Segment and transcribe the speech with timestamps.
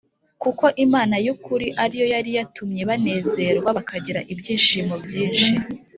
[0.43, 5.51] Kuko imana y ukuri ari yo yari yatumye banezerwa bakagira ibyishimo byinshi